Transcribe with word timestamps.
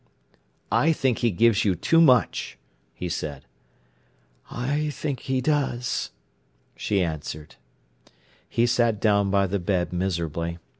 "I 0.71 0.93
think 0.93 1.19
he 1.19 1.29
gives 1.29 1.63
you 1.63 1.75
too 1.75 2.01
much," 2.01 2.57
he 2.91 3.07
said. 3.07 3.45
"I 4.49 4.89
think 4.89 5.19
he 5.19 5.41
does," 5.41 6.09
she 6.75 7.03
answered. 7.03 7.57
He 8.49 8.65
sat 8.65 8.99
down 8.99 9.29
by 9.29 9.45
the 9.45 9.59
bed, 9.59 9.93
miserably. 9.93 10.57